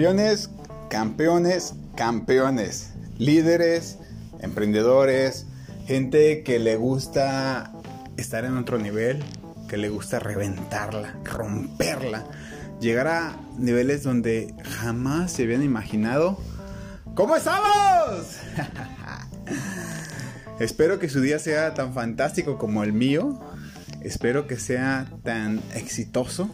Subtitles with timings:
[0.00, 0.48] Campeones,
[0.88, 2.94] campeones, campeones.
[3.18, 3.98] Líderes,
[4.40, 5.44] emprendedores,
[5.86, 7.70] gente que le gusta
[8.16, 9.22] estar en otro nivel,
[9.68, 12.24] que le gusta reventarla, romperla,
[12.80, 16.38] llegar a niveles donde jamás se habían imaginado.
[17.14, 18.38] ¿Cómo estamos?
[20.60, 23.38] Espero que su día sea tan fantástico como el mío.
[24.00, 26.48] Espero que sea tan exitoso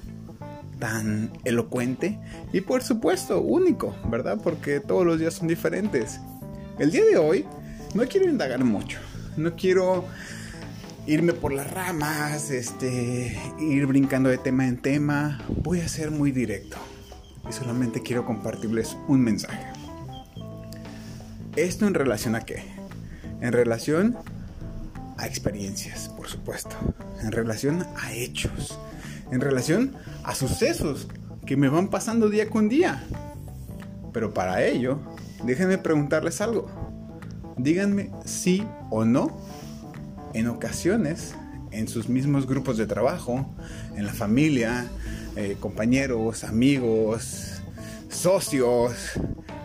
[0.87, 2.17] tan elocuente
[2.53, 4.39] y por supuesto único, ¿verdad?
[4.41, 6.21] Porque todos los días son diferentes.
[6.79, 7.45] El día de hoy
[7.95, 9.01] no quiero indagar mucho,
[9.37, 10.05] no quiero
[11.09, 16.31] irme por las ramas, este, ir brincando de tema en tema, voy a ser muy
[16.31, 16.77] directo
[17.49, 19.67] y solamente quiero compartirles un mensaje.
[21.57, 22.63] ¿Esto en relación a qué?
[23.41, 24.17] En relación
[25.19, 26.77] a experiencias, por supuesto,
[27.23, 28.79] en relación a hechos,
[29.31, 29.95] en relación
[30.25, 31.09] a sucesos
[31.47, 33.05] que me van pasando día con día.
[34.13, 34.99] Pero para ello,
[35.45, 36.69] déjenme preguntarles algo.
[37.57, 39.41] Díganme sí o no.
[40.35, 41.35] En ocasiones,
[41.71, 43.55] en sus mismos grupos de trabajo,
[43.97, 44.87] en la familia,
[45.37, 47.63] eh, compañeros, amigos,
[48.11, 48.95] socios,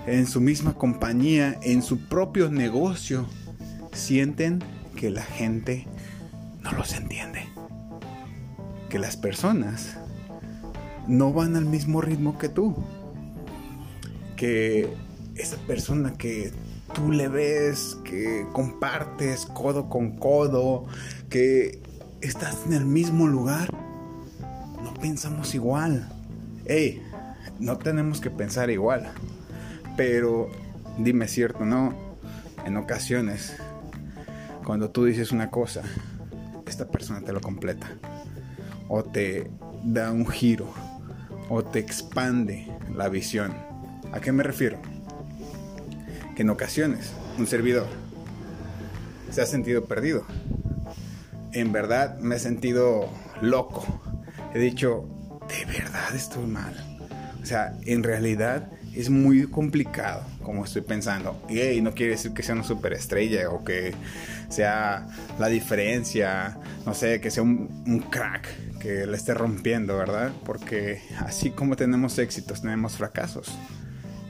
[0.08, 3.28] en su misma compañía, en su propio negocio,
[3.94, 4.64] sienten
[4.96, 5.88] que la gente
[6.62, 7.41] no los entiende
[8.92, 9.96] que las personas
[11.08, 12.76] no van al mismo ritmo que tú.
[14.36, 14.94] Que
[15.36, 16.52] esa persona que
[16.94, 20.88] tú le ves, que compartes codo con codo,
[21.30, 21.82] que
[22.20, 23.74] estás en el mismo lugar,
[24.84, 26.10] no pensamos igual.
[26.66, 27.02] Hey,
[27.60, 29.10] no tenemos que pensar igual.
[29.96, 30.50] Pero
[30.98, 31.94] dime cierto, ¿no?
[32.66, 33.56] En ocasiones,
[34.66, 35.82] cuando tú dices una cosa,
[36.68, 37.90] esta persona te lo completa
[38.94, 39.50] o te
[39.86, 40.68] da un giro
[41.50, 43.54] o te expande la visión.
[44.12, 44.80] ¿A qué me refiero?
[46.36, 47.88] Que en ocasiones un servidor
[49.32, 50.26] se ha sentido perdido.
[51.54, 53.10] En verdad me he sentido
[53.42, 53.86] loco.
[54.54, 55.08] He dicho,
[55.48, 56.76] de verdad estoy mal.
[57.42, 61.42] O sea, en realidad es muy complicado como estoy pensando.
[61.48, 63.94] Y no quiere decir que sea una superestrella o que
[64.50, 65.08] sea
[65.40, 68.50] la diferencia, no sé, que sea un, un crack
[68.82, 70.32] que la esté rompiendo, ¿verdad?
[70.46, 73.58] Porque así como tenemos éxitos, tenemos fracasos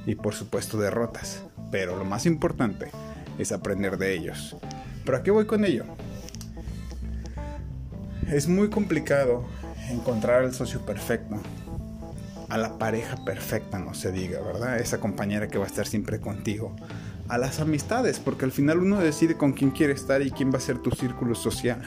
[0.05, 1.43] y por supuesto derrotas.
[1.71, 2.91] Pero lo más importante
[3.37, 4.57] es aprender de ellos.
[5.05, 5.85] ¿Pero a qué voy con ello?
[8.27, 9.45] Es muy complicado
[9.89, 11.37] encontrar el socio perfecto,
[12.49, 14.79] a la pareja perfecta, no se diga, ¿verdad?
[14.79, 16.75] Esa compañera que va a estar siempre contigo.
[17.31, 20.57] A las amistades, porque al final uno decide con quién quiere estar y quién va
[20.57, 21.81] a ser tu círculo social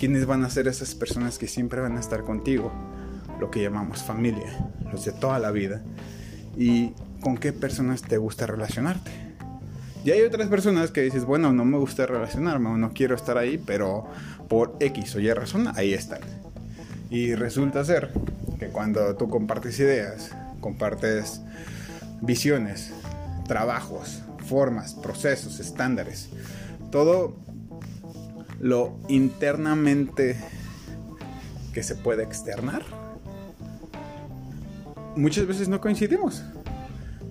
[0.00, 2.72] quiénes van a ser esas personas que siempre van a estar contigo,
[3.38, 4.50] lo que llamamos familia,
[4.90, 5.82] los de toda la vida,
[6.56, 9.10] y con qué personas te gusta relacionarte.
[10.02, 13.36] Y hay otras personas que dices, bueno, no me gusta relacionarme o no quiero estar
[13.36, 14.06] ahí, pero
[14.48, 16.20] por X o Y razón, ahí están.
[17.10, 18.10] Y resulta ser
[18.58, 21.42] que cuando tú compartes ideas, compartes
[22.22, 22.90] visiones,
[23.46, 26.28] trabajos, formas, procesos, estándares,
[26.90, 27.36] todo
[28.58, 30.36] lo internamente
[31.72, 32.82] que se puede externar,
[35.14, 36.42] muchas veces no coincidimos.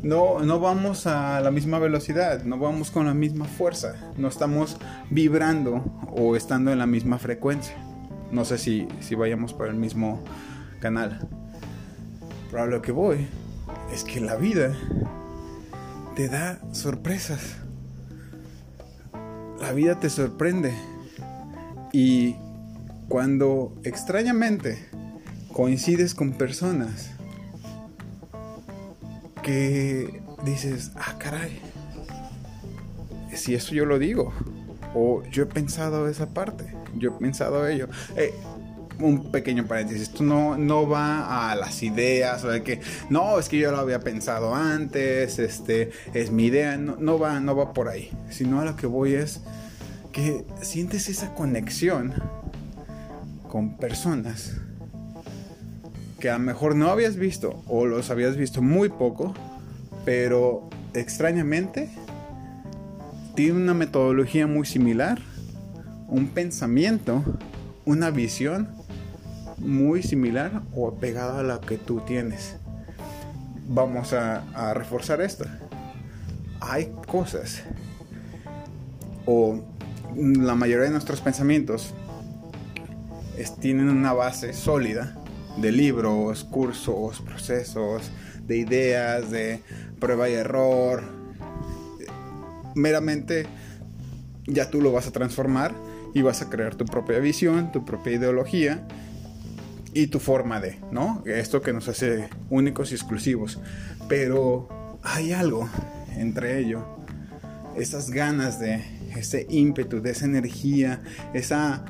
[0.01, 4.77] No, no vamos a la misma velocidad, no vamos con la misma fuerza, no estamos
[5.09, 5.83] vibrando
[6.15, 7.75] o estando en la misma frecuencia.
[8.31, 10.23] No sé si, si vayamos por el mismo
[10.79, 11.27] canal.
[12.49, 13.27] Pero a lo que voy
[13.91, 14.73] es que la vida
[16.19, 17.39] te da sorpresas.
[19.61, 20.73] La vida te sorprende.
[21.93, 22.35] Y
[23.07, 24.85] cuando extrañamente
[25.53, 27.11] coincides con personas
[29.43, 31.61] que dices, ah, caray,
[33.33, 34.33] si eso yo lo digo,
[34.93, 36.65] o yo he pensado esa parte,
[36.97, 37.87] yo he pensado ello.
[38.17, 38.33] Eh,
[39.01, 43.49] un pequeño paréntesis, esto no, no va a las ideas, o de que, no, es
[43.49, 47.87] que yo lo había pensado antes, este, es mi idea, no, va, no va por
[47.87, 49.41] ahí, sino a lo que voy es
[50.11, 52.13] que sientes esa conexión
[53.47, 54.53] con personas
[56.19, 59.33] que a lo mejor no habías visto o los habías visto muy poco,
[60.03, 61.89] pero extrañamente
[63.35, 65.19] tiene una metodología muy similar,
[66.07, 67.23] un pensamiento,
[67.85, 68.67] una visión
[69.59, 72.57] muy similar o pegada a la que tú tienes.
[73.67, 75.45] Vamos a, a reforzar esto.
[76.59, 77.63] Hay cosas
[79.25, 79.61] o
[80.15, 81.93] la mayoría de nuestros pensamientos
[83.61, 85.15] tienen una base sólida
[85.57, 88.11] de libros, cursos, procesos,
[88.45, 89.61] de ideas, de
[89.99, 91.03] prueba y error.
[92.75, 93.45] Meramente
[94.45, 95.73] ya tú lo vas a transformar
[96.13, 98.87] y vas a crear tu propia visión, tu propia ideología
[99.93, 101.23] y tu forma de, ¿no?
[101.25, 103.59] Esto que nos hace únicos y exclusivos.
[104.07, 105.69] Pero hay algo
[106.15, 106.85] entre ello,
[107.75, 108.83] esas ganas de,
[109.15, 111.01] ese ímpetu, de esa energía,
[111.33, 111.85] esa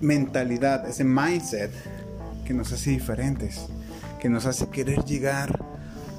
[0.00, 1.70] mentalidad, ese mindset
[2.44, 3.66] que nos hace diferentes,
[4.20, 5.58] que nos hace querer llegar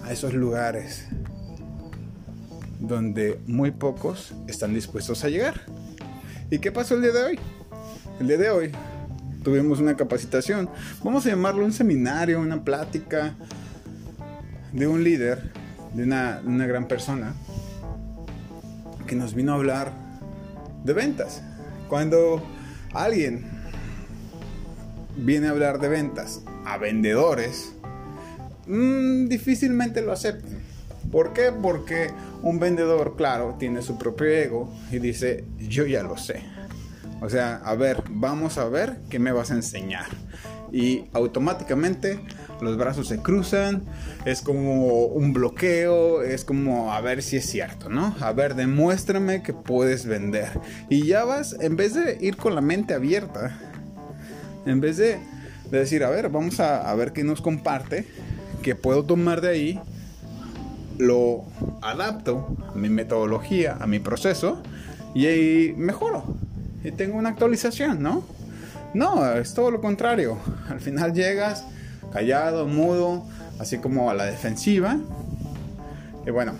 [0.03, 1.05] a esos lugares
[2.79, 5.61] donde muy pocos están dispuestos a llegar.
[6.49, 7.39] ¿Y qué pasó el día de hoy?
[8.19, 8.71] El día de hoy
[9.43, 10.69] tuvimos una capacitación,
[11.03, 13.35] vamos a llamarlo un seminario, una plática
[14.73, 15.51] de un líder,
[15.93, 17.33] de una, una gran persona,
[19.07, 19.91] que nos vino a hablar
[20.83, 21.41] de ventas.
[21.87, 22.43] Cuando
[22.93, 23.45] alguien
[25.17, 27.73] viene a hablar de ventas a vendedores,
[28.67, 30.59] mmm, difícilmente lo aceptan.
[31.11, 31.51] ¿Por qué?
[31.51, 32.11] Porque
[32.43, 36.43] un vendedor, claro, tiene su propio ego y dice, yo ya lo sé.
[37.21, 40.05] O sea, a ver, vamos a ver qué me vas a enseñar.
[40.71, 42.19] Y automáticamente
[42.61, 43.83] los brazos se cruzan,
[44.25, 48.15] es como un bloqueo, es como a ver si es cierto, ¿no?
[48.19, 50.59] A ver, demuéstrame que puedes vender.
[50.89, 53.57] Y ya vas, en vez de ir con la mente abierta,
[54.65, 55.19] en vez de,
[55.71, 58.05] decir, a ver, vamos a, a ver qué nos comparte,
[58.61, 59.81] que puedo tomar de ahí,
[60.97, 61.45] lo
[61.81, 64.61] adapto a mi metodología, a mi proceso,
[65.15, 66.38] y ahí mejoro.
[66.83, 68.23] Y tengo una actualización, ¿no?
[68.93, 70.37] No, es todo lo contrario.
[70.69, 71.65] Al final llegas
[72.11, 73.25] callado, mudo,
[73.59, 74.97] así como a la defensiva.
[76.25, 76.53] Y bueno,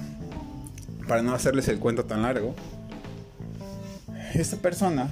[1.08, 2.54] para no hacerles el cuento tan largo,
[4.34, 5.10] esta persona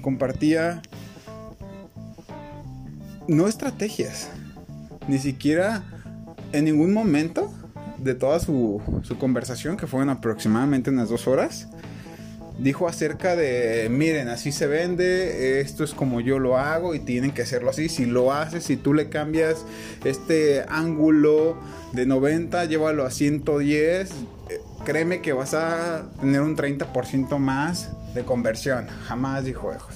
[0.00, 0.80] compartía
[3.26, 4.30] no estrategias,
[5.06, 5.82] ni siquiera
[6.52, 7.52] en ningún momento
[7.98, 11.68] de toda su, su conversación, que fueron aproximadamente unas dos horas,
[12.58, 17.30] dijo acerca de, miren, así se vende, esto es como yo lo hago y tienen
[17.30, 17.88] que hacerlo así.
[17.88, 19.64] Si lo haces, si tú le cambias
[20.04, 21.56] este ángulo
[21.92, 28.24] de 90, llévalo a 110, eh, créeme que vas a tener un 30% más de
[28.24, 28.88] conversión.
[29.06, 29.86] Jamás dijo eso.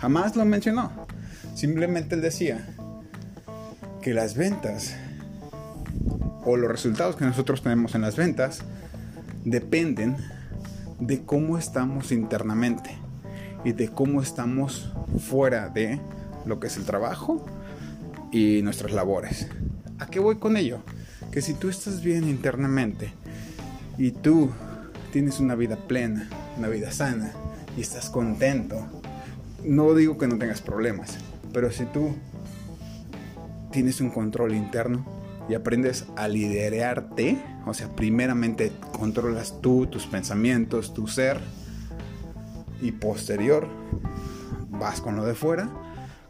[0.00, 1.06] Jamás lo mencionó.
[1.54, 2.68] Simplemente él decía
[4.00, 4.94] que las ventas
[6.44, 8.60] o los resultados que nosotros tenemos en las ventas
[9.44, 10.16] dependen
[11.00, 12.90] de cómo estamos internamente
[13.64, 16.00] y de cómo estamos fuera de
[16.44, 17.44] lo que es el trabajo
[18.32, 19.48] y nuestras labores.
[19.98, 20.80] ¿A qué voy con ello?
[21.30, 23.12] Que si tú estás bien internamente
[23.98, 24.50] y tú
[25.12, 26.28] tienes una vida plena,
[26.58, 27.32] una vida sana
[27.76, 28.86] y estás contento,
[29.64, 31.18] no digo que no tengas problemas,
[31.52, 32.14] pero si tú
[33.72, 35.16] tienes un control interno,
[35.48, 41.40] y aprendes a liderarte, o sea, primeramente controlas tú, tus pensamientos, tu ser,
[42.80, 43.66] y posterior
[44.70, 45.68] vas con lo de fuera,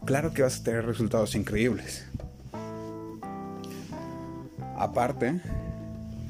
[0.05, 2.05] claro que vas a tener resultados increíbles.
[4.77, 5.39] Aparte,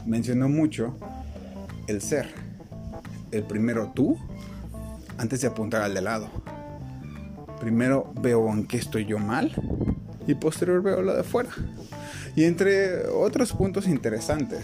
[0.05, 0.97] mencionó mucho
[1.87, 2.27] el ser.
[3.31, 4.17] El primero tú,
[5.17, 6.29] antes de apuntar al de lado.
[7.59, 9.53] Primero veo en qué estoy yo mal
[10.27, 11.49] y posterior veo lo de fuera.
[12.35, 14.63] Y entre otros puntos interesantes,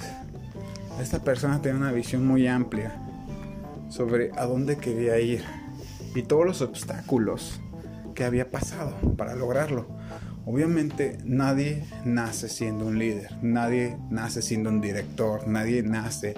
[1.02, 2.96] esta persona tenía una visión muy amplia
[3.90, 5.44] sobre a dónde quería ir
[6.16, 7.60] y todos los obstáculos
[8.14, 9.88] que había pasado para lograrlo.
[10.46, 16.36] Obviamente nadie nace siendo un líder, nadie nace siendo un director, nadie nace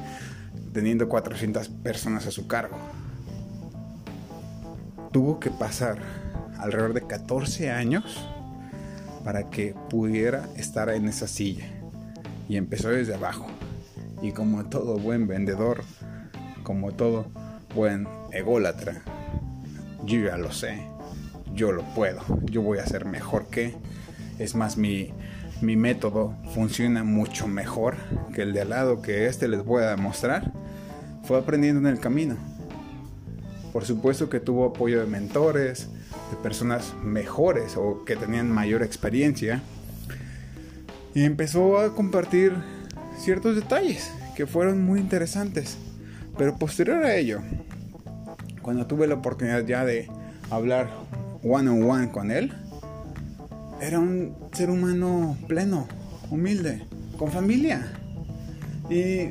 [0.74, 2.78] teniendo 400 personas a su cargo.
[5.12, 5.98] Tuvo que pasar
[6.60, 8.26] alrededor de 14 años
[9.24, 11.66] para que pudiera estar en esa silla.
[12.48, 13.48] Y empezó desde abajo.
[14.22, 15.84] Y como todo buen vendedor,
[16.64, 17.28] como todo
[17.76, 19.02] buen ególatra,
[20.06, 20.82] yo ya lo sé,
[21.54, 23.76] yo lo puedo, yo voy a ser mejor que.
[24.40, 25.14] Es más, mi,
[25.62, 27.96] mi método funciona mucho mejor
[28.34, 30.52] que el de al lado que este les voy a demostrar.
[31.24, 32.36] Fue aprendiendo en el camino.
[33.74, 35.90] Por supuesto que tuvo apoyo de mentores,
[36.32, 39.62] de personas mejores o que tenían mayor experiencia.
[41.14, 42.54] Y empezó a compartir
[43.20, 45.78] ciertos detalles que fueron muy interesantes.
[46.38, 47.42] Pero posterior a ello,
[48.62, 50.10] cuando tuve la oportunidad ya de
[50.50, 50.90] hablar
[51.44, 52.54] one on one con él,
[53.82, 55.88] era un ser humano pleno,
[56.30, 56.86] humilde,
[57.18, 57.92] con familia.
[58.90, 59.30] Y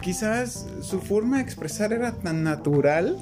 [0.00, 3.18] quizás su forma de expresar era tan natural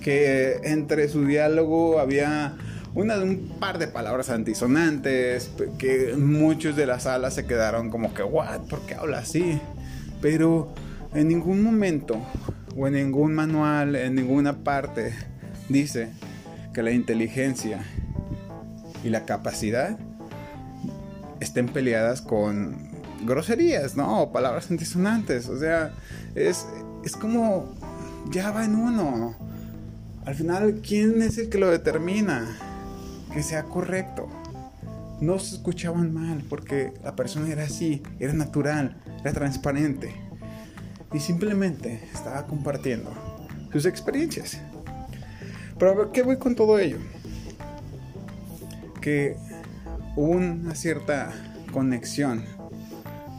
[0.00, 2.54] que entre su diálogo había
[2.94, 8.22] una, un par de palabras antisonantes, que muchos de las salas se quedaron como que,
[8.22, 8.60] ¿what?
[8.62, 9.60] ¿Por qué habla así?
[10.20, 10.72] Pero
[11.12, 12.20] en ningún momento,
[12.76, 15.12] o en ningún manual, en ninguna parte,
[15.68, 16.10] dice
[16.72, 17.84] que la inteligencia
[19.02, 19.98] y la capacidad
[21.40, 22.90] estén peleadas con
[23.24, 24.22] groserías, ¿no?
[24.22, 25.48] O palabras antisonantes.
[25.48, 25.92] O sea,
[26.34, 26.66] es,
[27.04, 27.74] es como,
[28.30, 29.36] ya va en uno.
[30.24, 32.56] Al final, ¿quién es el que lo determina?
[33.34, 34.28] Que sea correcto.
[35.20, 40.14] No se escuchaban mal porque la persona era así, era natural, era transparente.
[41.12, 43.12] Y simplemente estaba compartiendo
[43.72, 44.60] sus experiencias.
[45.76, 46.98] Pero a ver, ¿qué voy con todo ello?
[49.00, 49.36] Que
[50.14, 51.32] hubo una cierta
[51.72, 52.44] conexión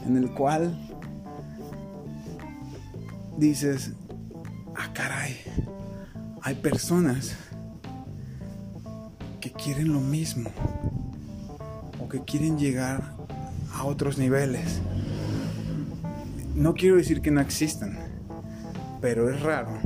[0.04, 0.78] en el cual
[3.38, 3.92] dices,
[4.74, 5.36] ah caray,
[6.42, 7.34] hay personas
[9.40, 10.50] que quieren lo mismo
[12.00, 13.14] o que quieren llegar
[13.74, 14.80] a otros niveles.
[16.54, 17.98] No quiero decir que no existan,
[19.00, 19.78] pero es raro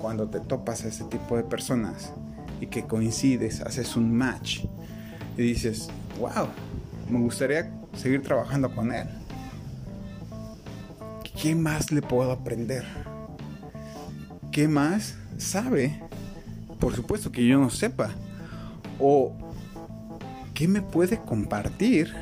[0.00, 2.12] cuando te topas a ese tipo de personas
[2.60, 4.64] y que coincides, haces un match
[5.36, 5.88] y dices,
[6.18, 6.48] wow,
[7.08, 9.08] me gustaría seguir trabajando con él.
[11.40, 12.84] ¿Qué más le puedo aprender?
[14.52, 16.02] ¿Qué más sabe?
[16.78, 18.10] Por supuesto que yo no sepa.
[19.00, 19.32] ¿O
[20.54, 22.14] qué me puede compartir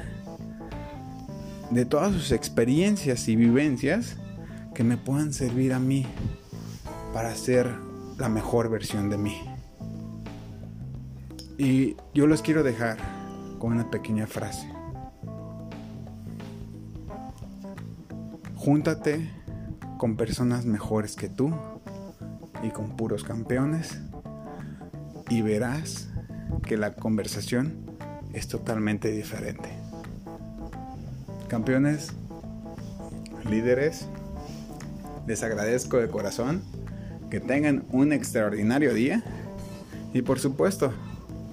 [1.71, 4.17] de todas sus experiencias y vivencias
[4.75, 6.07] que me puedan servir a mí
[7.13, 7.69] para ser
[8.17, 9.37] la mejor versión de mí?
[11.59, 12.97] Y yo los quiero dejar
[13.59, 14.73] con una pequeña frase.
[18.55, 19.29] Júntate
[19.99, 21.53] con personas mejores que tú
[22.63, 24.01] y con puros campeones
[25.29, 26.09] y verás
[26.67, 27.75] que la conversación
[28.33, 29.69] es totalmente diferente.
[31.49, 32.13] Campeones,
[33.49, 34.07] líderes,
[35.27, 36.63] les agradezco de corazón
[37.31, 39.23] que tengan un extraordinario día
[40.13, 40.93] y por supuesto,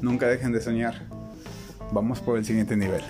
[0.02, 1.02] nunca dejen de soñar.
[1.92, 3.02] Vamos por el siguiente nivel.